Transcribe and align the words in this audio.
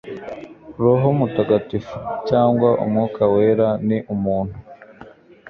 Roho 0.81 1.07
Mutagatifu,” 1.19 1.95
cyangwa 2.29 2.69
umwuka 2.83 3.21
wera, 3.33 3.67
ni 3.87 3.97
umuntu 4.13 4.55